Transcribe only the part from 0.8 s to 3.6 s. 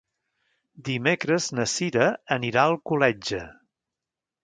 Dimecres na Cira anirà a Alcoletge.